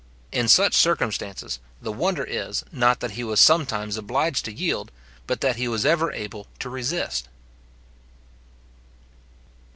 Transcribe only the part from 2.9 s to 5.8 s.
that he was sometimes obliged to yield, but that he ever